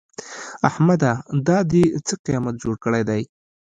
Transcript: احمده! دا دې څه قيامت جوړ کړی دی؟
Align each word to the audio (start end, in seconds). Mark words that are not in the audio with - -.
احمده! 0.69 1.11
دا 1.47 1.57
دې 1.71 1.83
څه 2.07 2.13
قيامت 2.25 2.55
جوړ 2.61 2.75
کړی 2.83 3.01
دی؟ 3.09 3.21